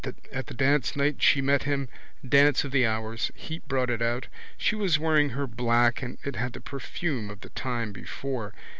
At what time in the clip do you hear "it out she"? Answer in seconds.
3.91-4.73